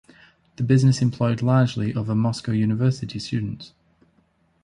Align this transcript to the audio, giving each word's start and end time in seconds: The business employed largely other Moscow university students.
The 0.55 0.63
business 0.63 0.99
employed 1.03 1.43
largely 1.43 1.93
other 1.93 2.15
Moscow 2.15 2.53
university 2.53 3.19
students. 3.19 3.71